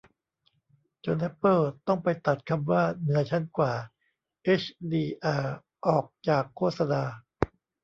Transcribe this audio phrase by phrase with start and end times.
[1.05, 3.73] จนแอปเปิลต้องไปตัดคำว่า เหนือชั้นกว่า
[4.43, 5.55] เฮชดีอาร์
[5.87, 7.01] ออกจากโฆษณา